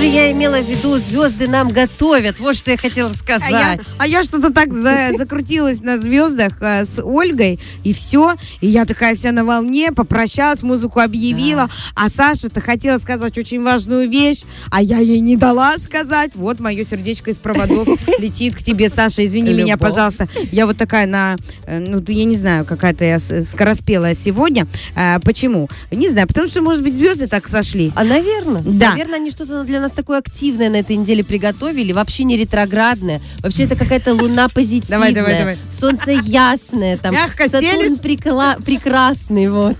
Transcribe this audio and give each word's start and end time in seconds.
Уже 0.00 0.08
я 0.08 0.32
имела 0.32 0.58
в 0.62 0.66
виду, 0.66 0.96
звезды 0.96 1.46
нам 1.46 1.68
готовят. 1.68 2.40
Вот 2.40 2.56
что 2.56 2.70
я 2.70 2.78
хотела 2.78 3.12
сказать. 3.12 3.42
А 3.52 3.74
я, 3.74 3.78
а 3.98 4.06
я 4.06 4.22
что-то 4.22 4.50
так 4.50 4.72
за- 4.72 5.10
закрутилась 5.18 5.82
на 5.82 5.98
звездах 5.98 6.54
э, 6.62 6.86
с 6.86 7.02
Ольгой, 7.04 7.60
и 7.84 7.92
все. 7.92 8.36
И 8.62 8.66
я 8.66 8.86
такая 8.86 9.14
вся 9.14 9.30
на 9.32 9.44
волне, 9.44 9.92
попрощалась, 9.92 10.62
музыку 10.62 11.00
объявила. 11.00 11.68
А 11.94 12.08
Саша-то 12.08 12.62
хотела 12.62 12.96
сказать 12.96 13.36
очень 13.36 13.62
важную 13.62 14.08
вещь, 14.08 14.44
а 14.70 14.80
я 14.80 15.00
ей 15.00 15.20
не 15.20 15.36
дала 15.36 15.76
сказать. 15.76 16.30
Вот 16.34 16.60
мое 16.60 16.82
сердечко 16.86 17.30
из 17.30 17.36
проводов 17.36 17.86
летит 18.18 18.56
к 18.56 18.62
тебе, 18.62 18.88
Саша. 18.88 19.22
Извини 19.26 19.52
меня, 19.52 19.74
Любовь. 19.74 19.80
пожалуйста. 19.90 20.28
Я 20.50 20.64
вот 20.64 20.78
такая 20.78 21.06
на, 21.06 21.36
э, 21.66 21.78
ну, 21.78 22.02
я 22.08 22.24
не 22.24 22.38
знаю, 22.38 22.64
какая-то 22.64 23.04
я 23.04 23.18
с- 23.18 23.44
скороспелая 23.50 24.14
сегодня. 24.14 24.66
А, 24.96 25.20
почему? 25.20 25.68
Не 25.90 26.08
знаю, 26.08 26.26
потому 26.26 26.46
что, 26.48 26.62
может 26.62 26.82
быть, 26.82 26.94
звезды 26.94 27.26
так 27.26 27.46
сошлись. 27.48 27.92
А, 27.96 28.04
наверное. 28.04 28.62
Да. 28.64 28.92
Наверное, 28.92 29.16
они 29.16 29.30
что-то 29.30 29.62
для 29.64 29.78
нас 29.78 29.89
такое 29.92 30.18
активное 30.18 30.68
на 30.70 30.76
этой 30.76 30.96
неделе 30.96 31.22
приготовили. 31.24 31.92
Вообще 31.92 32.24
не 32.24 32.36
ретроградное. 32.36 33.20
Вообще 33.40 33.64
это 33.64 33.76
какая-то 33.76 34.14
луна 34.14 34.48
позитивная. 34.48 34.98
Давай, 34.98 35.12
давай, 35.12 35.38
давай. 35.38 35.58
Солнце 35.70 36.10
ясное. 36.12 36.98
Там, 36.98 37.14
Мягко 37.14 37.48
Сатурн 37.48 37.94
прикла- 38.02 38.62
прекрасный. 38.62 39.48
Вот. 39.48 39.76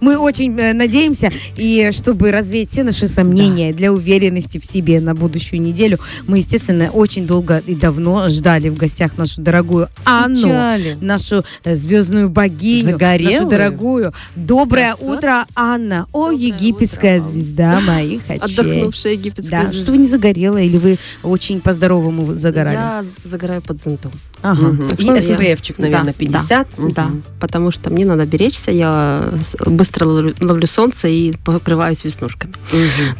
Мы 0.00 0.16
очень 0.18 0.58
э, 0.58 0.72
надеемся, 0.72 1.30
и 1.56 1.90
чтобы 1.92 2.30
развеять 2.30 2.70
все 2.70 2.82
наши 2.84 3.08
сомнения 3.08 3.72
для 3.72 3.92
уверенности 3.92 4.58
в 4.58 4.64
себе 4.64 5.00
на 5.00 5.14
будущую 5.14 5.60
неделю, 5.62 5.98
мы, 6.26 6.38
естественно, 6.38 6.90
очень 6.90 7.26
долго 7.26 7.62
и 7.66 7.74
давно 7.74 8.28
ждали 8.28 8.68
в 8.68 8.76
гостях 8.76 9.16
нашу 9.18 9.40
дорогую 9.40 9.88
Анну, 10.04 10.36
Скучали. 10.36 10.96
нашу 11.00 11.44
э, 11.64 11.74
звездную 11.76 12.28
богиню, 12.30 12.92
Загорелую. 12.92 13.36
нашу 13.38 13.50
дорогую. 13.50 14.12
Доброе 14.36 14.94
Красотка. 14.94 15.12
утро, 15.16 15.46
Анна. 15.54 16.06
О, 16.12 16.30
египетская 16.30 17.20
звезда 17.20 17.80
моих 17.80 18.22
очей. 18.28 18.38
Отдохнувшая 18.58 19.12
египетская 19.12 19.62
Да, 19.62 19.68
звезда. 19.68 19.82
что 19.82 19.92
вы 19.92 19.98
не 19.98 20.06
загорела, 20.06 20.58
или 20.58 20.76
вы 20.78 20.98
очень 21.22 21.60
по-здоровому 21.60 22.34
загорали? 22.34 22.74
Я 22.74 23.04
загораю 23.24 23.62
под 23.62 23.80
зонтом. 23.82 24.12
Ага. 24.44 24.76
Так 24.90 25.00
И 25.00 25.02
что 25.02 25.16
SPF-чик, 25.16 25.76
наверное, 25.78 26.12
Да, 26.12 26.18
50. 26.18 26.68
Да, 26.76 26.84
да, 26.90 27.10
потому 27.40 27.70
что 27.70 27.88
мне 27.88 28.04
надо 28.04 28.26
беречься, 28.26 28.70
я 28.70 29.32
быстро 29.64 30.04
ловлю, 30.04 30.66
солнце 30.66 31.08
и 31.08 31.32
покрываюсь 31.44 32.04
веснушками. 32.04 32.52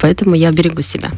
Поэтому 0.02 0.34
я 0.34 0.52
берегу 0.52 0.82
себя. 0.82 1.12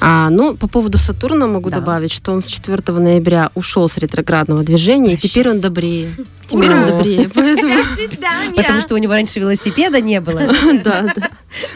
А, 0.00 0.30
ну, 0.30 0.56
по 0.56 0.68
поводу 0.68 0.96
Сатурна 0.96 1.46
могу 1.46 1.68
Да. 1.68 1.80
добавить, 1.80 2.12
что 2.12 2.32
он 2.32 2.42
с 2.42 2.46
4 2.46 2.98
ноября 2.98 3.50
ушел 3.54 3.90
с 3.90 3.98
ретроградного 3.98 4.62
движения, 4.62 5.14
и 5.14 5.16
теперь 5.18 5.50
он 5.50 5.60
добрее. 5.60 6.08
Теперь 6.52 6.68
Ура! 6.68 6.80
он 6.82 6.86
добрее. 6.86 7.28
Поэтому, 7.34 8.54
Потому 8.56 8.80
что 8.80 8.94
у 8.94 8.98
него 8.98 9.12
раньше 9.12 9.40
велосипеда 9.40 10.00
не 10.00 10.20
было. 10.20 10.40
да, 10.84 11.02
да. 11.14 11.28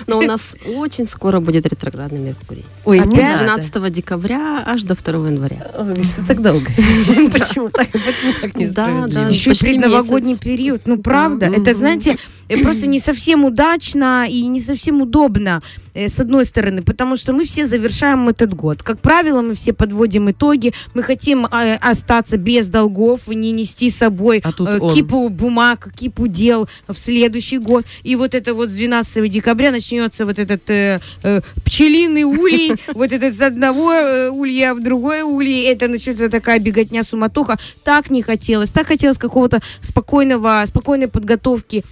Но 0.06 0.18
у 0.18 0.22
нас 0.22 0.56
очень 0.64 1.04
скоро 1.06 1.40
будет 1.40 1.66
ретроградный 1.66 2.18
Меркурий. 2.18 2.64
Ой, 2.84 3.00
А 3.00 3.04
С 3.04 3.08
не 3.08 3.16
надо. 3.20 3.44
12 3.44 3.92
декабря 3.92 4.62
аж 4.66 4.82
до 4.84 4.94
2 4.94 5.28
января. 5.28 5.66
Ой, 5.78 6.02
что 6.04 6.26
так 6.26 6.40
долго? 6.42 6.66
Почему 7.32 7.70
так? 7.70 7.88
Почему 7.90 8.32
так 8.40 8.52
Да, 8.52 8.58
несправедливо? 8.60 9.08
да. 9.08 9.28
Еще 9.28 9.50
предновогодний 9.54 10.38
период. 10.38 10.82
Ну, 10.86 10.98
правда. 10.98 11.46
Это, 11.46 11.74
знаете, 11.74 12.16
э, 12.45 12.45
просто 12.62 12.86
не 12.86 13.00
совсем 13.00 13.44
удачно 13.44 14.26
и 14.28 14.46
не 14.46 14.60
совсем 14.60 15.02
удобно, 15.02 15.62
э, 15.94 16.08
с 16.08 16.20
одной 16.20 16.44
стороны, 16.44 16.82
потому 16.82 17.16
что 17.16 17.32
мы 17.32 17.44
все 17.44 17.66
завершаем 17.66 18.28
этот 18.28 18.54
год. 18.54 18.82
Как 18.82 19.00
правило, 19.00 19.42
мы 19.42 19.54
все 19.54 19.72
подводим 19.72 20.30
итоги. 20.30 20.72
Мы 20.94 21.02
хотим 21.02 21.46
э, 21.46 21.76
остаться 21.76 22.36
без 22.36 22.68
долгов, 22.68 23.28
не 23.28 23.52
нести 23.52 23.90
с 23.90 23.96
собой 23.96 24.40
А 24.44 24.50
э, 24.50 24.78
он. 24.78 24.94
кипу 24.94 25.28
бумаг, 25.28 25.88
кипу 25.98 26.26
дел 26.26 26.68
в 26.86 26.96
следующий 26.96 27.58
год. 27.58 27.84
И 28.02 28.16
вот 28.16 28.34
это 28.34 28.54
вот 28.54 28.68
с 28.70 28.72
12 28.72 29.30
декабря 29.30 29.70
начнется 29.70 30.24
вот 30.24 30.38
этот 30.38 30.68
э, 30.70 31.00
э, 31.22 31.40
пчелиный 31.64 32.24
улей, 32.24 32.74
вот 32.94 33.12
этот 33.12 33.34
с 33.34 33.40
одного 33.40 33.92
э, 33.92 34.30
улья 34.30 34.74
в 34.74 34.82
другой 34.82 35.22
улей, 35.22 35.64
это 35.64 35.88
начнется 35.88 36.28
такая 36.28 36.58
беготня, 36.58 37.02
суматоха. 37.02 37.58
Так 37.84 38.10
не 38.10 38.22
хотелось, 38.22 38.70
так 38.70 38.86
хотелось 38.86 39.18
какого-то 39.18 39.60
спокойного, 39.80 40.64
спокойной 40.66 41.08
подготовки, 41.08 41.84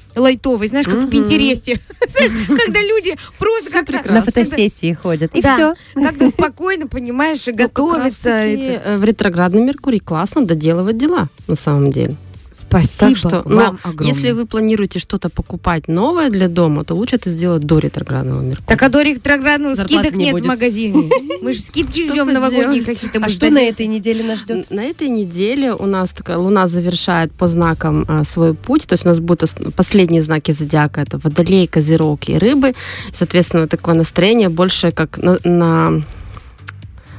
лайтовой, 0.45 0.69
знаешь, 0.69 0.87
как 0.87 0.97
в 0.97 1.11
Пинтересте. 1.11 1.79
Знаешь, 2.09 2.33
Когда 2.47 2.81
люди 2.81 3.15
просто 3.39 3.71
как-то... 3.71 4.13
На 4.13 4.23
фотосессии 4.23 4.93
ходят. 4.93 5.35
И 5.35 5.41
Да, 5.43 5.55
все. 5.55 5.75
Как-то 5.95 6.29
спокойно, 6.29 6.87
понимаешь, 6.87 7.47
и 7.49 7.53
Ну, 7.53 7.57
как 7.59 7.73
Это- 8.21 8.83
э, 8.85 8.99
в 8.99 9.05
ретроградный 9.05 9.63
Меркурий 9.63 10.01
классно 10.01 10.45
доделывать 10.45 10.99
дела, 10.99 11.29
на 11.47 11.57
самом 11.57 11.91
деле. 11.91 12.17
Спасибо 12.57 12.99
Так 12.99 13.17
что, 13.17 13.43
вам 13.45 13.53
но 13.55 13.79
огромное. 13.83 14.07
если 14.15 14.31
вы 14.31 14.47
планируете 14.47 14.99
что-то 15.01 15.29
покупать 15.29 15.89
новое 15.89 16.31
для 16.31 16.47
дома, 16.49 16.85
то 16.85 16.95
лучше 16.95 17.17
это 17.17 17.29
сделать 17.31 17.63
до 17.63 17.79
ретроградного 17.81 18.41
Меркурия. 18.43 18.67
Так 18.69 18.83
а 18.83 18.89
до 18.89 19.03
ретроградного 19.03 19.75
Зарплаты 19.75 20.05
скидок 20.05 20.19
не 20.19 20.25
нет 20.27 20.33
будет. 20.35 20.45
в 20.45 20.47
магазине. 20.47 21.11
Мы 21.43 21.53
же 21.53 21.59
скидки 21.61 22.09
ждем 22.11 22.33
новогодние 22.33 22.83
какие-то. 22.85 23.19
А 23.25 23.29
что 23.29 23.51
на 23.51 23.59
этой 23.61 23.87
неделе 23.87 24.23
нас 24.23 24.41
ждет? 24.41 24.71
На 24.71 24.85
этой 24.85 25.09
неделе 25.09 25.75
у 25.75 25.87
нас 25.87 26.13
такая 26.13 26.39
Луна 26.39 26.69
завершает 26.69 27.33
по 27.33 27.49
знакам 27.49 28.05
а, 28.09 28.25
свой 28.25 28.55
путь, 28.55 28.87
то 28.87 28.93
есть 28.95 29.05
у 29.05 29.09
нас 29.09 29.19
будут 29.19 29.43
ос- 29.43 29.57
последние 29.75 30.23
знаки 30.23 30.53
зодиака, 30.53 31.01
это 31.01 31.19
Водолей, 31.19 31.67
Козерог 31.67 32.29
и 32.29 32.39
Рыбы. 32.39 32.75
Соответственно, 33.13 33.67
такое 33.69 33.95
настроение 33.95 34.49
больше 34.49 34.93
как 34.93 35.19
на- 35.19 36.03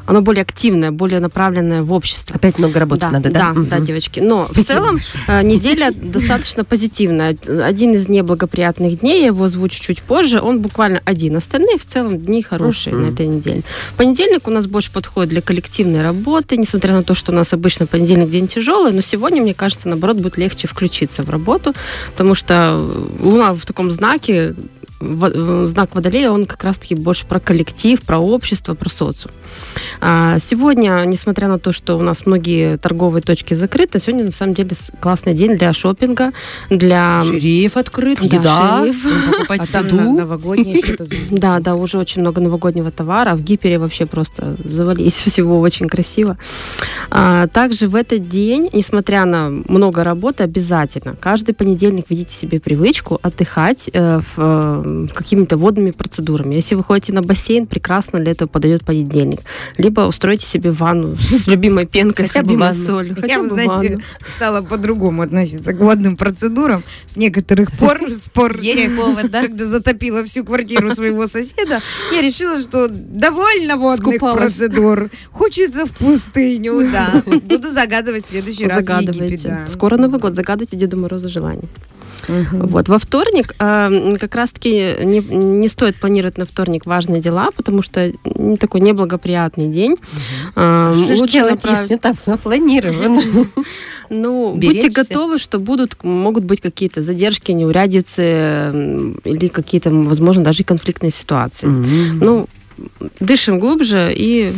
оно 0.05 0.21
более 0.21 0.41
активное, 0.43 0.91
более 0.91 1.19
направленное 1.19 1.81
в 1.83 1.91
общество. 1.93 2.35
Опять 2.35 2.59
много 2.59 2.79
работать 2.79 3.11
надо, 3.11 3.29
да? 3.31 3.53
Да, 3.53 3.61
да, 3.61 3.75
Мгм. 3.77 3.85
девочки. 3.85 4.19
Но 4.19 4.45
в 4.49 4.63
целом 4.63 4.99
э, 5.27 5.41
неделя 5.43 5.91
достаточно 5.91 6.63
позитивная. 6.63 7.35
Один 7.63 7.93
из 7.93 8.07
неблагоприятных 8.07 8.99
дней, 8.99 9.21
я 9.21 9.27
его 9.27 9.45
озвучу 9.45 9.81
чуть 9.81 10.01
позже, 10.01 10.39
он 10.41 10.59
буквально 10.61 11.01
один. 11.05 11.35
Остальные 11.35 11.77
в 11.77 11.85
целом 11.85 12.19
дни 12.19 12.41
хорошие 12.43 12.95
на 12.95 13.07
этой 13.07 13.27
неделе. 13.27 13.61
Понедельник 13.97 14.47
у 14.47 14.51
нас 14.51 14.65
больше 14.67 14.91
подходит 14.91 15.29
для 15.29 15.41
коллективной 15.41 16.01
работы, 16.01 16.57
несмотря 16.57 16.93
на 16.93 17.03
то, 17.03 17.15
что 17.15 17.31
у 17.31 17.35
нас 17.35 17.53
обычно 17.53 17.85
понедельник 17.87 18.29
день 18.29 18.47
тяжелый, 18.47 18.91
но 18.93 19.01
сегодня, 19.01 19.41
мне 19.41 19.53
кажется, 19.53 19.87
наоборот, 19.89 20.17
будет 20.17 20.37
легче 20.37 20.67
включиться 20.67 21.23
в 21.23 21.29
работу, 21.29 21.73
потому 22.11 22.35
что 22.35 22.53
э, 22.79 23.05
Луна 23.23 23.53
в 23.53 23.65
таком 23.65 23.89
знаке, 23.91 24.33
э, 24.33 24.53
знак 24.99 25.93
Водолея, 25.95 26.31
он 26.31 26.45
как 26.45 26.63
раз-таки 26.63 26.95
больше 26.95 27.25
про 27.25 27.39
коллектив, 27.39 28.01
про 28.01 28.17
общество, 28.19 28.73
про 28.73 28.89
социум. 28.89 29.33
А, 30.01 30.37
Сегодня, 30.39 31.03
несмотря 31.05 31.47
на 31.47 31.59
то, 31.59 31.71
что 31.71 31.97
у 31.97 32.01
нас 32.01 32.25
многие 32.25 32.77
торговые 32.77 33.21
точки 33.21 33.53
закрыты, 33.53 33.99
сегодня 33.99 34.25
на 34.25 34.31
самом 34.31 34.53
деле 34.53 34.71
классный 34.99 35.33
день 35.33 35.55
для 35.57 35.73
шопинга, 35.73 36.31
для... 36.69 37.21
Шериф 37.23 37.77
открыт, 37.77 38.19
Да, 38.21 38.25
еда, 38.37 38.79
шериф. 38.81 39.31
покупать 39.31 39.69
А 39.73 39.79
еду. 39.79 40.01
новогодние 40.13 40.83
что-то. 40.83 41.05
Да, 41.31 41.59
да, 41.59 41.75
уже 41.75 41.97
очень 41.97 42.21
много 42.21 42.41
новогоднего 42.41 42.91
товара. 42.91 43.35
В 43.35 43.41
Гипере 43.43 43.77
вообще 43.79 44.05
просто 44.05 44.55
завались 44.63 45.13
всего 45.25 45.59
очень 45.59 45.87
красиво. 45.87 46.37
А, 47.11 47.47
также 47.47 47.87
в 47.87 47.95
этот 47.95 48.27
день, 48.29 48.69
несмотря 48.73 49.25
на 49.25 49.49
много 49.49 50.03
работы, 50.03 50.43
обязательно 50.43 51.15
каждый 51.19 51.53
понедельник 51.53 52.05
ведите 52.09 52.33
себе 52.33 52.59
привычку 52.59 53.19
отдыхать 53.21 53.89
э, 53.93 54.19
в, 54.35 54.83
э, 54.85 55.07
какими-то 55.13 55.57
водными 55.57 55.91
процедурами. 55.91 56.55
Если 56.55 56.75
вы 56.75 56.83
ходите 56.83 57.13
на 57.13 57.21
бассейн, 57.21 57.65
прекрасно 57.67 58.19
для 58.19 58.31
этого 58.31 58.47
подойдет 58.47 58.85
понедельник. 58.85 59.41
Либо 59.77 60.01
устройте 60.01 60.45
себе 60.45 60.71
ванну 60.71 61.15
с 61.15 61.47
любимой 61.47 61.85
пенкой, 61.85 62.25
с 62.27 62.29
Хотя 62.29 62.41
любимой 62.41 62.69
ванну. 62.69 62.85
солью. 62.85 63.15
Хотя 63.15 63.27
Я, 63.27 63.39
бы 63.39 63.47
знаете, 63.47 63.71
ванну. 63.71 64.01
стала 64.35 64.61
по-другому 64.61 65.21
относиться 65.21 65.73
к 65.73 65.79
водным 65.79 66.17
процедурам. 66.17 66.83
С 67.05 67.15
некоторых 67.17 67.71
пор, 67.71 67.99
спор, 68.11 68.55
когда 69.31 69.65
затопила 69.65 70.23
всю 70.23 70.43
квартиру 70.43 70.93
своего 70.95 71.27
соседа, 71.27 71.81
я 72.11 72.21
решила, 72.21 72.59
что 72.59 72.87
довольно 72.89 73.77
водных 73.77 74.19
процедур. 74.19 75.09
Хочется 75.31 75.85
в 75.85 75.91
пустыню, 75.91 76.81
да. 76.91 77.23
Буду 77.25 77.69
загадывать 77.69 78.25
в 78.25 78.29
следующий 78.29 78.67
раз. 78.67 78.79
Загадывайте. 78.79 79.59
Скоро 79.67 79.97
Новый 79.97 80.19
год. 80.19 80.33
Загадывайте 80.33 80.77
Деду 80.77 80.97
Морозу 80.97 81.29
желание. 81.29 81.67
Мгм. 82.27 82.67
Вот. 82.67 82.89
Во 82.89 82.97
вторник 82.99 83.53
э, 83.59 84.15
как 84.19 84.35
раз-таки 84.35 84.95
не, 85.03 85.19
не 85.19 85.67
стоит 85.67 85.95
планировать 85.99 86.37
на 86.37 86.45
вторник 86.45 86.85
важные 86.85 87.21
дела, 87.21 87.49
потому 87.55 87.81
что 87.81 88.11
такой 88.59 88.81
неблагоприятный 88.81 89.67
день. 89.67 89.95
Э, 90.55 90.93
Что 90.95 91.15
лучше 91.15 91.33
делать, 91.33 91.55
направить- 91.55 91.81
если 91.83 91.97
там 91.97 92.15
запланировано? 92.25 93.21
Ну, 94.09 94.53
будьте 94.55 94.89
готовы, 94.89 95.39
что 95.39 95.57
будут, 95.57 96.03
могут 96.03 96.43
быть 96.43 96.61
какие-то 96.61 97.01
задержки, 97.01 97.51
неурядицы 97.51 98.71
или 99.23 99.47
какие-то, 99.47 99.89
возможно, 99.89 100.43
даже 100.43 100.63
конфликтные 100.63 101.11
ситуации. 101.11 101.67
Ну, 101.67 102.47
дышим 103.19 103.57
глубже, 103.59 104.13
и 104.15 104.53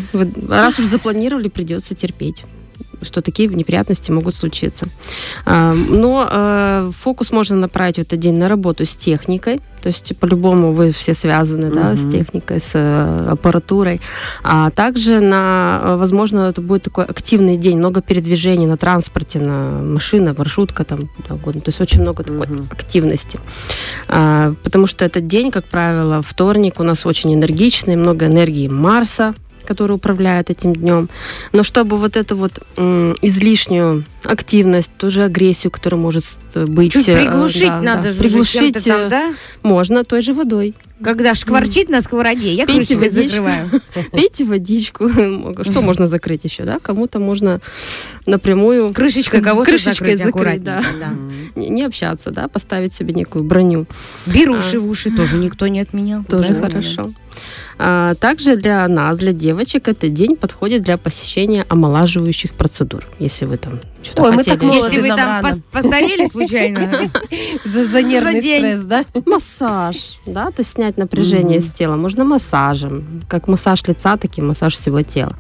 раз 0.50 0.78
уж 0.80 0.86
запланировали, 0.86 1.48
придется 1.48 1.96
терпеть. 1.96 2.44
Что 3.02 3.22
такие 3.22 3.50
неприятности 3.50 4.12
могут 4.12 4.36
случиться. 4.36 4.88
А, 5.46 5.74
Но 5.74 6.28
э, 6.30 6.92
фокус 6.98 7.32
можно 7.32 7.56
направить 7.56 7.96
в 7.96 8.00
этот 8.00 8.20
день 8.20 8.36
на 8.36 8.48
работу 8.50 8.86
с 8.86 8.96
техникой, 8.96 9.60
то 9.82 9.88
есть 9.90 10.18
по-любому 10.18 10.74
вы 10.74 10.92
все 10.92 11.14
связаны 11.14 11.70
да, 11.72 11.96
с 11.96 12.10
техникой, 12.10 12.60
с 12.60 12.72
э, 12.74 13.28
аппаратурой. 13.30 14.02
А 14.44 14.70
также 14.72 15.20
на, 15.22 15.80
э, 15.84 15.96
возможно, 15.98 16.50
это 16.50 16.62
будет 16.62 16.84
такой 16.84 17.06
активный 17.06 17.58
день, 17.58 17.78
много 17.78 18.02
передвижений 18.02 18.66
на 18.66 18.78
транспорте, 18.78 19.40
на 19.40 19.70
машина, 19.72 20.36
маршрутка 20.38 20.84
там, 20.84 21.08
куда 21.08 21.36
угодно. 21.36 21.62
То 21.62 21.70
есть 21.70 21.80
очень 21.80 22.02
много 22.02 22.24
такой 22.24 22.48
Мгм. 22.48 22.68
активности. 22.72 23.40
А, 24.08 24.54
потому 24.64 24.88
что 24.88 25.06
этот 25.06 25.28
день, 25.28 25.52
как 25.52 25.66
правило, 25.66 26.22
вторник 26.22 26.80
у 26.80 26.84
нас 26.84 27.06
очень 27.06 27.34
энергичный, 27.34 27.96
много 27.96 28.26
энергии 28.26 28.68
Марса, 28.68 29.36
который 29.68 29.94
управляет 29.94 30.50
этим 30.50 30.74
днем. 30.74 31.10
Но 31.52 31.64
чтобы 31.64 31.98
вот 31.98 32.18
эту 32.18 32.36
вот 32.38 32.60
излишнюю 33.22 34.06
активность, 34.24 34.92
тоже 34.98 35.24
агрессию, 35.24 35.72
которая 35.72 36.00
может 36.00 36.26
э, 36.54 36.66
быть... 36.66 36.92
Чуть 36.92 37.10
э, 37.10 37.24
приглушить 37.24 37.68
да, 37.68 37.82
надо 37.82 38.04
да, 38.04 38.12
же 38.12 38.20
приглушить 38.20 38.84
там, 38.84 39.02
э, 39.02 39.10
да? 39.10 39.34
можно 39.64 40.04
той 40.04 40.22
же 40.22 40.34
водой. 40.34 40.74
Когда 41.02 41.36
шкварчит 41.36 41.90
на 41.90 42.02
сковороде, 42.02 42.54
я 42.54 42.66
Пейте 42.66 42.98
водичку. 42.98 43.28
закрываю. 43.28 43.70
Пейте 44.12 44.46
водичку. 44.46 45.10
Что 45.64 45.82
можно 45.82 46.08
закрыть 46.08 46.44
еще, 46.44 46.64
да? 46.64 46.80
Кому-то 46.80 47.20
можно 47.20 47.62
напрямую 48.26 48.92
Крышечкой 48.94 49.42
кого-то 49.42 49.72
крышечкой 49.72 50.18
закрыть, 50.18 50.64
закрыть, 50.64 50.64
да. 50.64 50.84
не, 51.56 51.70
не 51.70 51.84
общаться, 51.84 52.32
да, 52.32 52.48
поставить 52.48 52.94
себе 52.94 53.14
некую 53.14 53.44
броню. 53.44 53.86
Беруши 54.26 54.80
в 54.80 54.90
уши 54.90 55.12
тоже 55.12 55.38
никто 55.38 55.68
не 55.68 55.80
отменял. 55.80 56.24
Тоже 56.24 56.54
Правильно? 56.54 56.68
хорошо. 56.68 57.02
А, 57.04 57.12
также 57.78 58.56
для 58.56 58.88
нас, 58.88 59.20
для 59.20 59.34
девочек, 59.34 59.88
этот 59.88 60.14
день 60.14 60.36
подходит 60.36 60.82
для 60.82 60.98
посещения 60.98 61.66
омолаживающих 61.70 62.54
процедур. 62.56 63.06
Если 63.20 63.46
вы 63.46 63.58
там 63.58 63.80
что-то 64.02 64.24
Ой, 64.24 64.32
мы 64.32 64.38
хотели. 64.38 64.56
так 64.56 64.64
молоды. 64.64 64.96
Если 64.96 65.02
вы 65.02 65.16
там 65.16 65.42
рано. 65.44 65.62
постарели 65.72 66.28
случайно, 66.32 66.90
За, 67.66 67.86
за 67.86 68.02
нервный 68.04 68.42
день. 68.42 68.60
стресс, 68.60 68.82
да? 68.84 69.06
Массаж, 69.26 70.18
да, 70.26 70.46
то 70.48 70.60
есть 70.62 70.72
снять 70.72 70.98
напряжение 70.98 71.60
с 71.60 71.70
тела. 71.72 71.96
Можно 71.96 72.24
массажем, 72.26 73.24
как 73.30 73.48
массаж 73.48 73.84
лица, 73.88 74.18
так 74.18 74.38
и 74.38 74.42
массаж 74.42 74.74
всего 74.76 75.02
тела. 75.04 75.36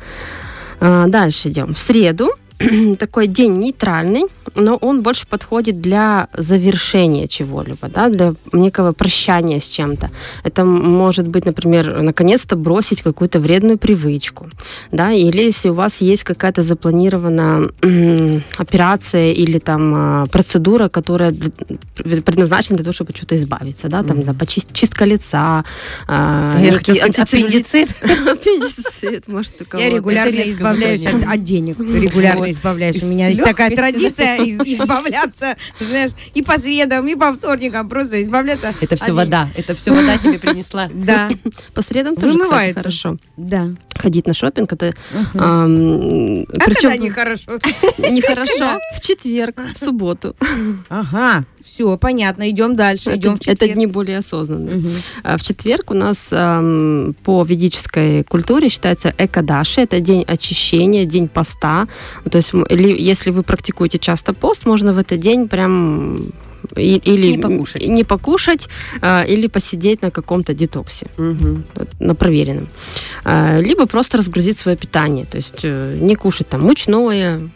А, 0.80 1.08
дальше 1.08 1.50
идем. 1.50 1.74
В 1.74 1.80
среду 1.80 2.32
такой 3.00 3.28
день 3.28 3.54
нейтральный, 3.58 4.24
но 4.56 4.76
он 4.76 5.02
больше 5.04 5.28
подходит 5.28 5.80
для 5.82 6.28
завершения 6.34 7.28
чего-либо, 7.28 7.88
да, 7.88 8.10
для 8.10 8.34
некого 8.52 8.94
прощания 8.94 9.60
с 9.60 9.68
чем-то. 9.70 10.10
Это 10.44 10.66
может 10.66 11.28
быть, 11.28 11.46
например, 11.46 12.02
наконец-то 12.02 12.56
бросить 12.56 13.02
какую-то 13.02 13.40
вредную 13.40 13.78
привычку, 13.78 14.50
да, 14.92 15.12
или 15.12 15.44
если 15.44 15.70
у 15.70 15.74
вас 15.76 16.02
есть 16.02 16.24
какая-то 16.24 16.64
запланированная 16.64 17.70
операция 18.58 19.34
или 19.34 19.60
там 19.60 19.94
а, 19.96 20.26
процедура, 20.28 20.90
которая 20.90 21.34
предназначена 21.96 22.78
для 22.78 22.84
того, 22.84 22.94
чтобы 22.94 23.14
что-то 23.16 23.36
избавиться, 23.36 23.88
да, 23.88 24.04
там, 24.04 24.24
за 24.26 24.32
почист- 24.34 24.74
чистка 24.74 25.06
лица, 25.06 25.64
а, 26.08 26.54
Я 26.60 26.72
некий 26.72 26.78
сказать, 26.96 27.04
антицеллюлит. 27.04 27.66
аппендицит. 27.68 27.90
Аппендицит, 28.28 29.28
может, 29.28 29.54
у 29.60 29.64
я 29.64 29.66
кого-то. 29.66 29.96
регулярно 29.96 30.30
Это 30.30 30.38
редко 30.38 30.52
избавляюсь 30.52 31.06
от 31.06 31.44
денег. 31.44 31.80
Регулярно 31.80 32.47
Вот. 32.48 32.56
избавляюсь. 32.58 33.02
И 33.02 33.06
У 33.06 33.10
меня 33.10 33.28
есть 33.30 33.44
такая 33.44 33.76
традиция 33.76 34.38
из- 34.44 34.60
избавляться, 34.60 35.56
знаешь, 35.80 36.12
и 36.34 36.42
по 36.42 36.58
средам, 36.60 37.08
и 37.08 37.16
по 37.16 37.34
вторникам 37.34 37.90
просто 37.90 38.22
избавляться. 38.24 38.74
Это 38.82 38.96
все 38.96 39.14
вода. 39.14 39.50
Это 39.56 39.76
все 39.76 39.92
вода 39.92 40.18
тебе 40.18 40.40
принесла. 40.40 40.90
Да, 40.94 41.30
По 41.74 41.82
средам 41.82 42.16
тоже, 42.16 42.40
кстати, 42.40 42.74
хорошо. 42.74 43.18
да. 43.38 43.70
Ходить 43.96 44.28
на 44.28 44.34
шопинг 44.34 44.72
это 44.74 44.94
ам, 45.34 46.44
А 46.44 46.98
нехорошо. 46.98 47.60
нехорошо 48.10 48.80
в 48.96 49.00
четверг, 49.02 49.58
в 49.74 49.78
субботу. 49.78 50.36
Ага, 50.90 51.46
все, 51.68 51.98
понятно, 51.98 52.50
идем 52.50 52.76
дальше, 52.76 53.16
идем 53.16 53.36
в 53.38 53.42
это, 53.42 53.52
это 53.52 53.60
четверг. 53.62 53.74
дни 53.76 53.86
более 53.88 54.18
осознанные. 54.20 54.84
А 55.24 55.38
В 55.38 55.42
четверг 55.44 55.92
у 55.92 55.94
нас 55.94 56.30
ам, 56.32 57.14
по 57.24 57.44
ведической 57.44 58.24
культуре 58.24 58.70
считается 58.70 59.14
экадаши. 59.18 59.82
Это 59.82 60.00
день 60.00 60.24
очищения, 60.28 61.06
день 61.06 61.28
поста. 61.28 61.88
То 62.32 62.38
есть, 62.38 62.52
если 62.72 63.32
вы 63.32 63.44
практикуете 63.44 63.98
часто 64.00 64.34
пост, 64.34 64.66
можно 64.66 64.94
в 64.94 64.98
этот 64.98 65.20
день 65.20 65.48
прям 65.48 66.32
и- 66.76 66.96
или 67.06 67.32
Не 67.32 67.38
покушать. 67.38 67.88
не 67.88 68.04
покушать, 68.04 68.68
а, 69.02 69.24
или 69.24 69.48
посидеть 69.48 70.02
на 70.02 70.12
каком-то 70.12 70.54
детоксе. 70.54 71.08
Вот, 71.18 71.88
на 72.00 72.16
проверенном. 72.16 72.68
А, 73.24 73.60
Либо 73.60 73.86
просто 73.86 74.18
разгрузить 74.18 74.58
свое 74.58 74.76
питание. 74.78 75.26
То 75.26 75.38
есть 75.38 75.60
э, 75.64 75.98
не 76.00 76.16
кушать 76.16 76.50
там 76.50 76.62
мучное, 76.62 77.50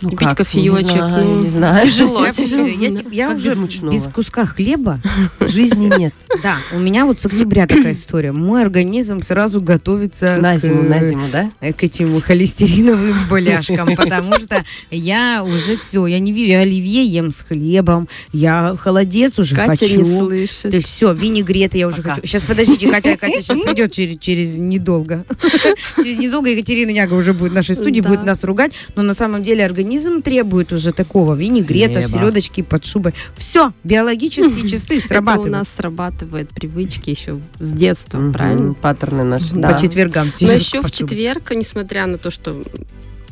Ну 0.00 0.10
пить 0.10 0.18
как? 0.18 0.36
кофеечек. 0.38 0.82
Не 0.82 0.88
знаю, 0.90 1.24
ну, 1.24 1.42
не 1.42 1.48
знаю. 1.48 1.86
Тяжело, 1.88 2.26
Я, 2.26 2.32
тяжело. 2.32 2.66
я, 2.66 2.90
типа- 2.96 3.08
я 3.12 3.28
Как 3.28 3.36
уже 3.36 3.50
без 3.50 3.56
мучного? 3.56 3.92
без 3.92 4.02
куска 4.04 4.44
хлеба. 4.46 5.00
Жизни 5.40 5.92
нет. 5.96 6.14
Да, 6.42 6.58
у 6.72 6.78
меня 6.78 7.06
вот 7.06 7.20
с 7.20 7.26
октября 7.26 7.66
такая 7.66 7.92
история. 7.92 8.32
Мой 8.32 8.62
организм 8.62 9.22
сразу 9.22 9.60
готовится 9.60 10.36
На 10.40 10.56
к, 10.56 10.60
зиму, 10.60 10.82
на 10.82 11.02
зиму, 11.02 11.28
да? 11.32 11.50
э, 11.60 11.72
к 11.72 11.82
этим 11.84 12.20
холестериновым 12.20 13.14
боляшкам, 13.28 13.94
потому 13.96 14.38
что 14.40 14.64
я 14.90 15.42
уже 15.44 15.76
все, 15.76 16.06
я 16.06 16.18
не 16.18 16.32
вижу, 16.32 16.50
я 16.52 16.60
оливье 16.60 17.04
ем 17.04 17.30
с 17.32 17.42
хлебом, 17.42 18.08
я 18.32 18.74
холодец 18.78 19.38
уже 19.38 19.56
Катя 19.56 19.86
хочу. 19.86 20.02
не 20.02 20.18
слышит. 20.18 20.70
То 20.70 20.76
есть 20.76 20.88
все, 20.88 21.12
винегреты 21.12 21.78
я 21.78 21.86
уже 21.88 21.98
Пока. 21.98 22.14
хочу. 22.16 22.26
Сейчас 22.26 22.42
подождите, 22.42 22.90
Катя, 22.90 23.16
Катя 23.16 23.42
сейчас 23.42 23.58
придет 23.60 23.92
через, 23.92 24.18
через 24.18 24.54
недолго. 24.56 25.24
Через 25.96 26.18
недолго 26.18 26.50
Екатерина 26.50 26.90
Няга 26.90 27.14
уже 27.14 27.32
будет 27.34 27.52
в 27.52 27.54
нашей 27.54 27.74
студии, 27.74 28.00
Да. 28.00 28.08
будет 28.08 28.24
нас 28.24 28.42
ругать. 28.44 28.72
Но 28.96 29.02
на 29.02 29.14
самом 29.14 29.42
деле 29.42 29.59
организм 29.64 30.22
требует 30.22 30.72
уже 30.72 30.92
такого 30.92 31.34
винегрета, 31.34 32.00
селедочки 32.02 32.62
под 32.62 32.84
шубой. 32.84 33.14
Все, 33.36 33.72
биологические 33.84 34.62
часы 34.68 34.96
Это 34.98 35.04
у 35.04 35.08
срабатывают. 35.08 35.52
нас 35.52 35.68
срабатывает 35.68 36.50
привычки 36.50 37.10
еще 37.10 37.40
с 37.58 37.72
детства, 37.72 38.30
правильно? 38.32 38.74
Паттерны 38.74 39.24
наши. 39.24 39.54
По 39.54 39.78
четвергам 39.80 40.28
Но 40.40 40.52
еще 40.52 40.80
в 40.80 40.90
четверг, 40.90 41.50
несмотря 41.54 42.06
на 42.06 42.18
то, 42.18 42.30
что 42.30 42.62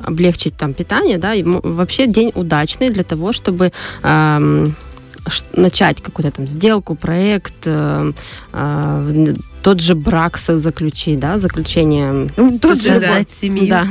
облегчить 0.01 0.57
там 0.57 0.75
питание, 0.75 1.19
да, 1.19 1.35
и 1.35 1.43
вообще 1.43 2.07
день 2.07 2.31
удачный 2.35 2.89
для 2.91 3.03
того, 3.05 3.33
чтобы 3.33 3.73
ш- 4.01 5.45
начать 5.55 6.01
какую-то 6.01 6.37
там 6.37 6.47
сделку, 6.47 6.95
проект, 6.95 7.67
э, 7.67 8.13
а, 8.53 9.33
тот 9.63 9.81
же 9.81 9.95
брак 9.95 10.39
заключить, 10.39 11.19
да, 11.21 11.39
заключение. 11.39 12.31
Ну, 12.37 12.59
Тут 12.59 12.83
же, 12.83 13.01
да. 13.01 13.23
семью. 13.25 13.69
Да. 13.69 13.87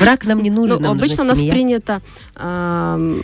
Брак 0.00 0.24
нам 0.24 0.42
не 0.42 0.50
нужен, 0.50 0.76
Ну, 0.76 0.82
нам 0.82 0.98
обычно 0.98 1.24
у 1.24 1.26
нас 1.26 1.38
семья. 1.38 1.52
принято 1.52 2.02
ам, 2.34 3.22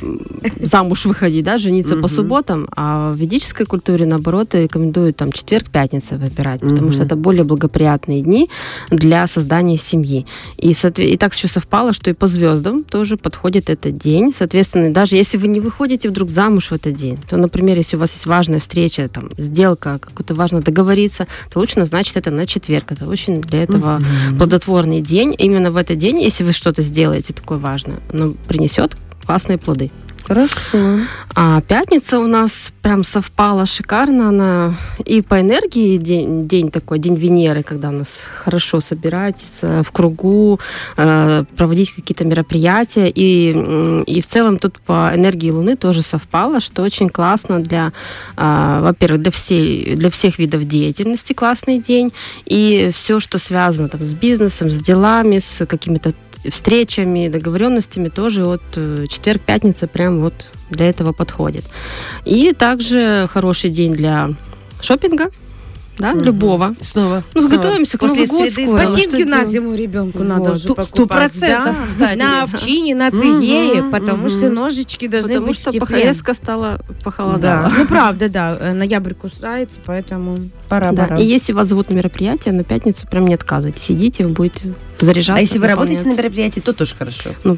замуж 0.61 1.07
выходить, 1.07 1.45
да, 1.45 1.59
жениться 1.59 1.97
по 1.97 2.09
субботам, 2.09 2.69
а 2.77 3.13
в 3.13 3.17
ведической 3.17 3.67
культуре, 3.67 4.07
наоборот, 4.07 4.55
рекомендуют 4.55 5.17
там 5.17 5.33
четверг, 5.33 5.71
пятница 5.71 6.17
выбирать, 6.17 6.61
потому 6.61 6.93
что 6.93 7.03
это 7.03 7.17
более 7.17 7.45
благоприятные 7.45 8.23
дни 8.23 8.49
для 8.91 9.27
создания 9.27 9.79
семьи. 9.79 10.27
И, 10.57 10.73
и 10.97 11.17
так 11.17 11.35
еще 11.35 11.49
совпало, 11.49 11.93
что 11.93 12.11
и 12.11 12.13
по 12.13 12.27
звездам 12.27 12.85
тоже 12.85 13.17
подходит 13.17 13.71
этот 13.71 13.97
день. 13.97 14.35
Соответственно, 14.37 14.93
даже 14.93 15.17
если 15.17 15.39
вы 15.39 15.49
не 15.49 15.61
выходите 15.61 16.09
вдруг 16.09 16.29
замуж 16.29 16.69
в 16.71 16.73
этот 16.73 16.95
день, 16.95 17.19
то, 17.29 17.37
например, 17.37 17.77
если 17.77 17.97
у 17.97 18.01
вас 18.01 18.13
есть 18.13 18.27
важная 18.27 18.61
встреча, 18.61 19.09
там, 19.09 19.31
сделка, 19.39 19.99
какую-то 19.99 20.35
важно 20.35 20.61
договориться, 20.61 21.27
то 21.51 21.59
лучше 21.59 21.79
назначить 21.89 22.17
это 22.17 22.31
на 22.31 22.47
четверг. 22.47 22.93
Это 22.93 23.09
очень 23.09 23.41
для 23.41 23.63
этого 23.63 24.01
плодотворный 24.37 25.01
день. 25.01 25.35
Именно 25.39 25.71
в 25.71 25.77
этот 25.77 25.97
день, 25.97 26.21
если 26.21 26.45
вы 26.45 26.53
что-то 26.53 26.83
сделаете 26.83 27.33
такое 27.33 27.59
важное, 27.59 28.01
оно 28.13 28.35
принесет 28.47 28.97
классные 29.25 29.59
плоды. 29.59 29.91
Хорошо. 30.29 31.01
А 31.35 31.63
пятница 31.63 32.19
у 32.19 32.27
нас 32.27 32.71
прям 32.83 33.03
совпала 33.03 33.65
шикарно. 33.65 34.29
Она 34.29 34.79
и 35.07 35.23
по 35.23 35.41
энергии 35.41 35.97
день, 35.97 36.47
день 36.47 36.71
такой, 36.71 36.99
день 36.99 37.15
Венеры, 37.15 37.63
когда 37.63 37.89
у 37.89 37.93
нас 37.93 38.27
хорошо 38.45 38.81
собираться 38.81 39.83
в 39.83 39.91
кругу, 39.91 40.61
э, 40.99 41.45
проводить 41.57 41.93
какие-то 41.93 42.27
мероприятия. 42.27 43.11
И, 43.15 44.05
и 44.07 44.21
в 44.21 44.27
целом 44.27 44.59
тут 44.59 44.81
по 44.81 45.11
энергии 45.15 45.51
Луны 45.51 45.77
тоже 45.77 46.03
совпало, 46.03 46.61
что 46.61 46.83
очень 46.83 47.09
классно 47.09 47.61
для, 47.61 47.93
а, 48.37 48.81
во-первых, 48.81 49.23
для, 49.23 49.31
всей, 49.31 49.97
для 49.97 50.11
всех 50.11 50.39
видов 50.39 50.65
деятельности 50.65 51.33
классный 51.33 51.79
день. 51.79 52.13
И 52.45 52.91
все, 52.93 53.19
что 53.19 53.39
связано 53.39 53.89
там, 53.89 54.05
с 54.05 54.13
бизнесом, 54.13 54.71
с 54.71 54.79
делами, 54.79 55.39
с 55.39 55.65
какими-то 55.65 56.13
встречами, 56.51 57.29
договоренностями 57.29 58.09
тоже 58.09 58.47
от 58.47 58.63
э, 58.77 59.07
четверг-пятница 59.09 59.89
прям 59.89 60.21
вот 60.21 60.35
для 60.71 60.89
этого 60.89 61.13
подходит. 61.13 61.65
И 62.25 62.53
также 62.53 63.27
хороший 63.31 63.71
день 63.71 63.93
для 63.95 64.31
шопинга. 64.81 65.31
Да, 65.99 66.13
любого. 66.15 66.75
Снова. 66.81 67.23
Ну, 67.35 67.43
снова. 67.43 67.57
готовимся 67.57 67.99
к 67.99 68.01
После 68.01 68.27
Новому 68.27 68.39
году 68.45 68.51
скоро. 68.67 68.87
Ботинки 68.87 69.17
что 69.23 69.25
на 69.31 69.45
зиму 69.45 69.75
ребенку 69.75 70.19
Вот. 70.19 70.27
надо 70.29 70.51
уже 70.53 70.59
Сто- 70.61 70.75
покупать. 70.75 70.89
сто 70.89 71.07
процентов, 71.07 71.77
Да. 71.81 71.85
кстати. 71.87 72.19
На 72.19 72.43
овчине, 72.45 72.95
на 72.95 73.11
цигее, 73.11 73.83
потому 73.85 74.29
что 74.29 74.49
ножички 74.51 75.07
должны 75.09 75.29
Потому 75.31 75.47
быть 75.49 75.57
что 75.57 75.71
тепле. 75.73 75.81
пока 75.81 75.97
резко 75.97 76.35
стало 76.35 76.81
похолодало. 77.05 77.69
Да. 77.69 77.73
Ну, 77.79 77.87
правда, 77.87 78.29
да. 78.29 78.57
э, 78.61 78.73
Ноябрь 78.73 79.15
кусается, 79.15 79.81
поэтому... 79.85 80.39
Пора, 80.69 80.93
Да, 80.93 81.05
пора. 81.05 81.19
И 81.19 81.25
если 81.25 81.53
вас 81.53 81.69
зовут 81.69 81.89
на 81.91 81.95
мероприятие, 81.95 82.53
на 82.53 82.63
пятницу 82.65 83.07
прям 83.11 83.27
не 83.27 83.35
отказывайте. 83.35 83.81
Сидите, 83.81 84.27
вы 84.27 84.35
будете 84.35 84.75
заряжаться. 85.01 85.39
А 85.39 85.41
если 85.41 85.59
вы 85.59 85.67
работаете 85.67 86.03
на 86.03 86.09
выполнять. 86.11 86.25
мероприятии, 86.25 86.61
то 86.61 86.73
тоже 86.75 86.95
хорошо. 86.95 87.31
Ну, 87.45 87.57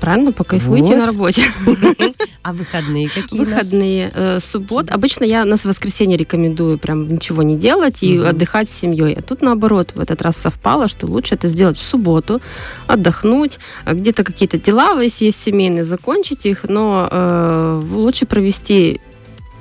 правильно, 0.00 0.30
покайфуйте 0.32 0.90
Вот. 0.94 0.98
на 0.98 1.06
работе. 1.06 1.42
А 2.42 2.52
выходные 2.52 3.08
какие? 3.08 3.40
нас? 3.40 3.48
Выходные, 3.48 4.10
э, 4.14 4.40
суббот. 4.40 4.90
Обычно 4.90 5.24
я 5.24 5.44
на 5.44 5.56
воскресенье 5.62 6.16
рекомендую 6.16 6.78
прям 6.78 7.08
ничего 7.08 7.42
не 7.42 7.56
делать 7.56 8.02
и 8.02 8.18
отдыхать 8.18 8.68
с 8.68 8.74
семьей. 8.74 9.14
А 9.14 9.22
тут 9.22 9.42
наоборот, 9.42 9.92
в 9.94 10.00
этот 10.00 10.20
раз 10.22 10.36
совпало, 10.36 10.88
что 10.88 11.06
лучше 11.06 11.34
это 11.34 11.48
сделать 11.48 11.78
в 11.78 11.82
субботу, 11.82 12.40
отдохнуть, 12.86 13.58
а 13.84 13.94
где-то 13.94 14.24
какие-то 14.24 14.58
дела, 14.58 15.00
если 15.00 15.26
есть 15.26 15.40
семейные, 15.40 15.84
закончить 15.84 16.46
их, 16.46 16.64
но 16.64 17.08
э, 17.10 17.82
лучше 17.92 18.26
провести 18.26 19.00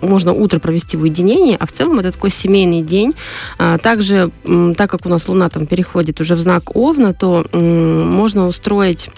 можно 0.01 0.33
утро 0.33 0.59
провести 0.59 0.97
в 0.97 1.03
уединении, 1.03 1.55
а 1.57 1.65
в 1.65 1.71
целом 1.71 1.99
это 1.99 2.11
такой 2.11 2.29
семейный 2.29 2.81
день. 2.81 3.13
А, 3.57 3.77
Также, 3.77 4.31
так 4.75 4.89
как 4.89 5.05
у 5.05 5.09
нас 5.09 5.29
Луна 5.29 5.49
там 5.49 5.65
переходит 5.65 6.19
уже 6.19 6.35
в 6.35 6.39
знак 6.39 6.75
Овна, 6.75 7.13
то 7.13 7.45
можно 7.53 8.47
устроить 8.47 9.09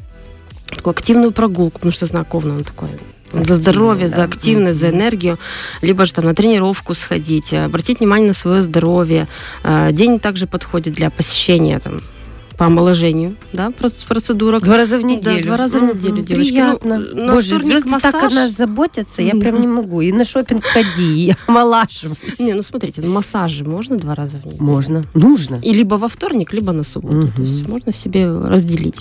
такую 0.70 0.92
активную 0.92 1.32
прогулку, 1.32 1.80
потому 1.80 1.92
что 1.92 2.06
знак 2.06 2.34
Овна, 2.36 2.56
он 2.56 2.64
такой 2.64 2.90
за 3.32 3.55
здоровье, 3.55 4.08
да. 4.08 4.15
за 4.15 4.24
активность, 4.24 4.79
за 4.79 4.89
энергию, 4.89 5.39
либо 5.82 6.05
же 6.05 6.13
там 6.13 6.25
на 6.25 6.36
тренировку 6.36 6.94
сходить, 6.94 7.53
э, 7.53 7.65
обратить 7.65 8.00
внимание 8.00 8.27
на 8.27 8.34
свое 8.34 8.62
здоровье. 8.62 9.27
Э, 9.63 9.89
День 9.91 10.20
также 10.20 10.48
подходит 10.48 10.94
для 10.94 11.10
посещения 11.10 11.79
там 11.79 12.01
по 12.58 12.66
омоложению, 12.68 13.36
да, 13.54 13.70
проц- 13.70 14.06
процедурок. 14.08 14.64
Два 14.64 14.78
раза 14.78 14.98
в 14.98 15.02
Да, 15.02 15.08
неделю. 15.08 15.44
два 15.44 15.58
раза 15.58 15.80
в 15.80 15.84
неделю, 15.84 16.24
девочки. 16.24 16.52
Приятно. 16.52 17.00
Ну, 17.00 17.34
Боже, 17.34 17.58
звезды 17.58 17.90
так 18.00 18.14
о 18.16 18.18
массаж. 18.18 18.34
нас 18.34 18.52
заботятся, 18.54 19.22
я 19.22 19.32
прям 19.32 19.56
Мгм. 19.56 19.62
не 19.62 19.68
могу. 19.68 20.02
И 20.02 20.12
на 20.12 20.24
шопинг 20.26 20.64
ходи, 20.64 21.28
и 21.30 21.36
омолаживайся. 21.48 22.44
Не, 22.44 22.54
ну 22.54 22.62
смотрите, 22.62 23.02
ну, 23.02 23.12
массажи 23.14 23.64
можно 23.66 23.98
два 23.98 24.16
раза 24.16 24.38
в 24.40 24.46
неделю? 24.46 24.64
Можно. 24.64 25.04
Нужно. 25.14 25.60
И 25.62 25.74
либо 25.74 25.96
во 25.96 26.08
вторник, 26.08 26.54
либо 26.54 26.72
на 26.72 26.84
субботу. 26.84 27.16
Мгм. 27.18 27.32
То 27.32 27.42
есть 27.42 27.68
можно 27.68 27.94
себе 27.94 28.32
разделить. 28.32 28.98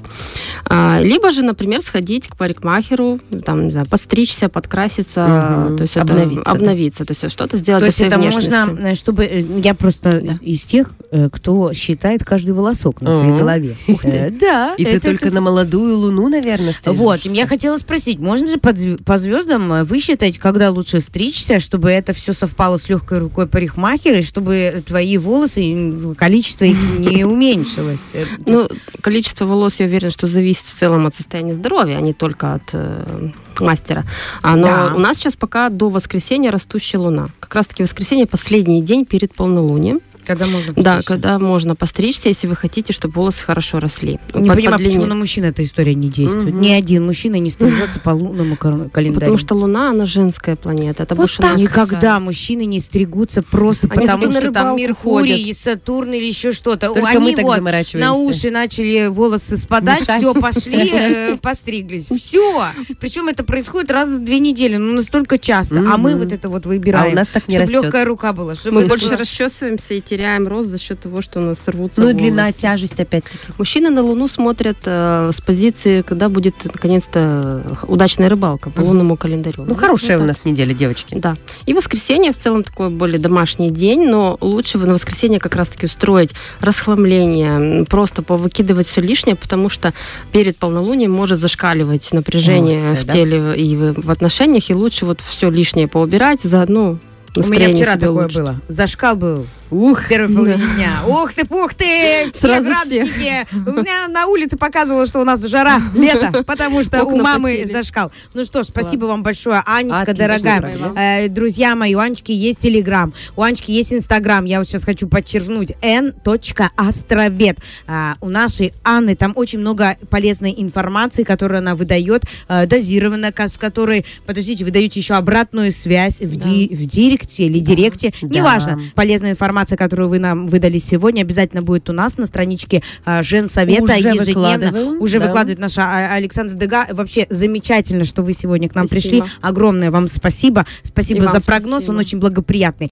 А, 0.67 0.99
либо 1.01 1.31
же, 1.31 1.43
например, 1.43 1.81
сходить 1.81 2.29
к 2.29 2.37
парикмахеру, 2.37 3.21
там, 3.45 3.67
не 3.67 3.71
знаю, 3.71 3.87
подстричься, 3.89 4.49
подкраситься, 4.49 5.67
Мгм. 5.69 5.77
то 5.77 5.83
есть 5.83 5.97
это 5.97 6.13
Обновиться, 6.13 6.43
да. 6.45 6.51
обновиться, 6.51 7.05
то 7.05 7.13
есть 7.13 7.31
что-то 7.31 7.57
сделать 7.57 7.81
То 7.81 7.85
для 7.85 7.87
есть 7.87 7.97
своей 7.99 8.11
это 8.11 8.19
внешности. 8.19 8.51
можно, 8.51 8.89
э, 8.89 8.95
чтобы... 8.95 9.25
э, 9.25 9.45
Я 9.63 9.75
просто 9.75 10.21
Да. 10.21 10.33
из 10.43 10.63
тех, 10.63 10.91
э, 11.11 11.29
кто 11.31 11.73
считает 11.73 12.25
каждый 12.25 12.51
волосок 12.53 13.01
на 13.01 13.13
своей. 13.13 13.44
Голове. 13.45 13.77
Э, 14.03 14.31
Да. 14.31 14.75
И 14.77 14.85
ты 14.85 15.01
только 15.01 15.31
на 15.31 15.41
молодую 15.41 15.97
луну, 15.99 16.29
наверное, 16.29 16.75
Вот, 16.87 17.19
стрижешься? 17.21 17.29
я 17.41 17.47
хотела 17.47 17.79
спросить, 17.79 18.19
можно 18.19 18.47
же 18.49 18.59
по, 18.59 18.69
зв- 18.71 19.03
по 19.05 19.19
звездам 19.19 19.73
э, 19.73 19.85
высчитать, 19.85 20.39
когда 20.39 20.71
лучше 20.71 21.01
стричься, 21.01 21.61
чтобы 21.61 21.91
это 21.91 22.13
все 22.13 22.33
совпало 22.33 22.77
с 22.77 22.89
легкой 22.89 23.19
рукой 23.19 23.47
парикмахера, 23.47 24.19
и 24.19 24.23
чтобы 24.23 24.83
твои 24.87 25.17
волосы, 25.19 26.15
количество 26.17 26.65
их 26.65 26.77
не 26.99 27.25
уменьшилось? 27.35 28.01
Э, 28.13 28.25
Ну, 28.47 28.69
количество 29.01 29.47
волос, 29.47 29.81
я 29.81 29.87
уверена, 29.87 30.11
что 30.11 30.27
зависит 30.27 30.65
в 30.67 30.75
целом 30.75 31.07
от 31.07 31.15
состояния 31.15 31.53
здоровья, 31.55 31.97
а 31.97 32.01
не 32.01 32.13
только 32.13 32.55
от 32.55 32.71
э, 32.73 33.31
мастера. 33.61 34.05
А, 34.43 34.57
но 34.57 34.67
Да. 34.67 34.93
у 34.97 34.99
нас 34.99 35.19
сейчас 35.19 35.37
пока 35.37 35.69
до 35.69 35.89
воскресенья 35.91 36.51
растущая 36.51 36.99
луна. 36.99 37.29
Как 37.41 37.55
раз-таки 37.55 37.83
воскресенье 37.83 38.27
последний 38.27 38.83
день 38.83 39.05
перед 39.05 39.35
полнолунием. 39.35 40.01
Когда 40.27 40.47
можно 40.47 40.73
Да, 40.73 40.97
постричься? 40.97 41.09
когда 41.13 41.39
можно 41.39 41.75
постричься, 41.77 42.29
если 42.29 42.47
вы 42.47 42.57
хотите, 42.57 42.93
чтобы 42.93 43.15
волосы 43.15 43.45
хорошо 43.45 43.81
росли. 43.81 44.13
Не 44.35 44.49
Под- 44.49 44.57
понимаю, 44.57 44.79
почему 44.79 45.07
на 45.07 45.15
мужчин 45.15 45.45
эта 45.45 45.63
история 45.63 45.95
не 45.95 46.09
действует. 46.09 46.55
Мгм. 46.55 46.61
Ни 46.61 46.71
один 46.71 47.05
мужчина 47.07 47.37
не 47.37 47.51
стрижется 47.51 48.01
по 48.01 48.11
лунному 48.11 48.57
календарю. 48.57 49.15
Потому 49.15 49.37
что 49.37 49.55
Луна, 49.55 49.91
она 49.91 50.07
женская 50.07 50.57
планета. 50.57 51.03
Это 51.03 51.15
Вот 51.15 51.23
больше 51.25 51.43
так. 51.43 51.57
Никогда 51.57 51.95
касается. 51.97 52.21
мужчины 52.21 52.65
не 52.65 52.81
стригутся 52.81 53.43
просто 53.43 53.87
Они 53.91 54.03
потому, 54.07 54.23
зато 54.23 54.35
на 54.35 54.41
что 54.41 54.53
там 54.53 54.77
Меркурий, 54.77 55.33
ходят. 55.33 55.39
и 55.49 55.55
Сатурн 55.55 56.13
или 56.13 56.25
еще 56.27 56.53
что-то. 56.53 56.89
Только 56.93 57.09
Они 57.09 57.19
мы 57.33 57.35
так 57.37 57.45
вот 57.45 57.61
на 57.95 58.15
уши 58.15 58.51
начали 58.51 59.07
волосы 59.09 59.57
спадать, 59.57 60.01
Мешать. 60.03 60.21
все, 60.23 60.35
пошли, 60.35 60.91
э, 60.93 61.37
постриглись. 61.43 62.07
Все. 62.07 62.65
Причем 62.99 63.29
это 63.29 63.45
происходит 63.45 63.91
раз 63.91 64.09
в 64.09 64.19
две 64.25 64.39
недели, 64.39 64.77
ну 64.77 64.95
настолько 64.95 65.39
часто. 65.39 65.79
А 65.89 65.97
мы 65.97 66.17
вот 66.17 66.33
это 66.33 66.49
вот 66.49 66.67
выбираем. 66.67 67.09
А 67.11 67.13
у 67.13 67.15
нас 67.17 67.29
так 67.29 67.49
не 67.49 67.59
растет. 67.59 67.83
легкая 67.83 68.05
рука 68.05 68.33
была. 68.33 68.55
Мы 68.71 68.87
больше 68.87 69.17
расчесываемся 69.17 69.95
и 69.95 70.01
теряем 70.17 70.47
рост 70.47 70.69
за 70.69 70.79
счет 70.79 71.01
того, 71.01 71.21
что 71.21 71.41
у 71.41 71.43
нас 71.43 71.67
рвутся 71.67 72.01
Ну 72.01 72.09
и 72.09 72.13
волосы. 72.13 72.25
длина, 72.25 72.53
тяжесть 72.53 73.01
опять-таки. 73.01 73.53
Мужчины 73.59 73.91
на 73.91 74.03
Луну 74.03 74.29
смотрят 74.29 74.77
э, 74.85 75.31
с 75.35 75.41
позиции, 75.41 76.03
когда 76.03 76.29
будет 76.29 76.55
наконец-то 76.65 77.63
удачная 77.89 78.29
рыбалка 78.29 78.71
по 78.71 78.81
лунному 78.83 79.17
календарю. 79.17 79.65
Ну, 79.67 79.75
хорошая 79.75 80.13
у 80.19 80.21
это- 80.21 80.27
нас 80.29 80.45
неделя, 80.45 80.73
девочки. 80.73 81.17
Да. 81.19 81.37
И 81.67 81.75
воскресенье 81.75 82.33
в 82.33 82.39
целом 82.39 82.63
такой 82.63 82.91
более 82.91 83.19
домашний 83.19 83.71
день, 83.71 84.09
но 84.09 84.39
лучше 84.41 84.79
на 84.79 84.93
воскресенье 84.93 85.41
как 85.41 85.57
раз-таки 85.57 85.87
устроить 85.87 86.33
расхламление, 86.61 87.85
просто 87.87 88.23
повыкидывать 88.23 88.87
все 88.87 89.01
лишнее, 89.01 89.35
потому 89.37 89.69
что 89.69 89.93
перед 90.33 90.57
полнолунием 90.57 91.11
может 91.11 91.41
зашкаливать 91.41 92.13
напряжение 92.13 92.79
Эмоции, 92.79 93.03
в 93.03 93.05
да? 93.07 93.13
теле 93.13 93.55
и 93.57 93.77
в, 93.77 94.11
отношениях, 94.11 94.71
и 94.71 94.75
лучше 94.75 95.07
вот 95.07 95.21
все 95.21 95.51
лишнее 95.51 95.89
поубирать, 95.89 96.41
заодно 96.43 96.99
У 97.37 97.41
меня 97.49 97.69
вчера 97.71 97.95
такое 97.95 98.11
улучшить. 98.11 98.39
было. 98.39 98.61
Зашкал 98.69 99.17
был 99.17 99.47
Ух, 99.71 100.09
первой 100.09 100.35
половине 100.35 100.63
дня. 100.77 100.91
Ух 101.09 101.33
ты, 101.33 101.45
пух 101.47 101.75
ты! 101.75 102.31
Сразу 102.35 102.67
градусники. 102.67 103.47
У 103.53 103.73
меня 103.73 104.07
на 104.09 104.27
улице 104.27 104.57
показывало, 104.57 105.07
что 105.07 105.21
у 105.21 105.25
нас 105.25 105.43
жара, 105.45 105.81
лето, 105.95 106.45
потому 106.45 106.85
что 106.85 107.03
у 107.05 107.17
мамы 107.21 107.67
зашкал. 107.73 108.13
Ну 108.35 108.45
что 108.45 108.63
ж, 108.63 108.67
спасибо 108.69 109.07
вам 109.07 109.23
большое, 109.23 109.63
Анечка, 109.67 110.15
дорогая. 110.15 110.61
Э, 110.97 111.29
Друзья 111.29 111.75
мои, 111.75 111.95
у 111.95 111.99
Анечки 111.99 112.31
есть 112.31 112.59
Телеграм, 112.61 113.13
у 113.37 113.43
Анечки 113.43 113.71
есть 113.71 113.93
Инстаграм. 113.93 114.45
Я 114.45 114.59
вот 114.59 114.69
сейчас 114.69 114.85
хочу 114.85 115.09
подчеркнуть. 115.09 115.73
n.astrovет. 115.81 117.59
А, 117.87 118.17
У 118.21 118.29
нашей 118.29 118.73
Анны 118.85 119.17
там 119.17 119.33
очень 119.35 119.59
много 119.59 119.97
полезной 120.11 120.55
информации, 120.57 121.25
которую 121.25 121.59
она 121.59 121.75
выдает, 121.75 122.25
э, 122.49 122.67
дозированно, 122.67 123.33
с 123.37 123.59
которой, 123.59 124.05
подождите, 124.27 124.65
вы 124.65 124.71
даете 124.71 125.01
еще 125.01 125.15
обратную 125.15 125.73
связь 125.73 126.21
в, 126.21 126.37
ди- 126.37 126.69
в 126.75 126.87
директе 126.87 127.47
или 127.47 127.59
директе. 127.59 128.13
Неважно. 128.23 128.79
Полезная 128.95 129.31
информация, 129.33 129.54
которую 129.77 130.09
вы 130.09 130.19
нам 130.19 130.47
выдали 130.49 130.79
сегодня, 130.79 131.23
обязательно 131.23 131.63
будет 131.63 131.89
у 131.91 131.93
нас 131.93 132.17
на 132.19 132.27
страничке 132.27 132.83
а, 133.05 133.23
Женсовета 133.23 133.85
Уже 133.85 133.95
ежедневно. 133.95 134.25
выкладываем, 134.27 135.03
Уже 135.03 135.19
да. 135.19 135.27
выкладывает 135.27 135.59
наша 135.59 135.83
а, 135.83 136.15
Александра 136.15 136.57
Дега. 136.57 136.87
Вообще 136.91 137.27
замечательно, 137.31 138.05
что 138.05 138.23
вы 138.23 138.33
сегодня 138.35 138.69
к 138.69 138.75
нам 138.75 138.87
Спасибо. 138.87 139.25
пришли. 139.25 139.33
Огромное 139.41 139.91
вам 139.91 140.09
спасибо. 140.09 140.67
Спасибо 140.83 141.23
И 141.23 141.27
вам 141.27 141.33
за 141.35 141.41
прогноз, 141.41 141.85
спасибо. 141.85 141.93
он 141.93 141.99
очень 141.99 142.19
благоприятный. 142.19 142.91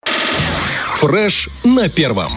Фреш 1.01 1.49
на 1.65 1.89
первом. 1.89 2.33